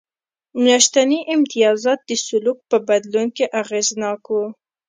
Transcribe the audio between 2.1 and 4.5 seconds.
سلوک په بدلون کې اغېزناک و